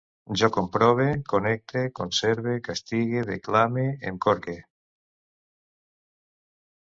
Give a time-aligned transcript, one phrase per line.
[0.41, 1.03] Jo comprove,
[1.33, 4.55] connecte, conserve, castigue, declame, em corque